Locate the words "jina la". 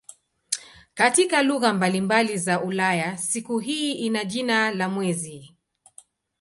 4.25-4.89